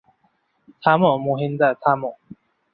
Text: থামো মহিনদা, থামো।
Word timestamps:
থামো 0.83 1.11
মহিনদা, 1.25 1.69
থামো। 1.83 2.11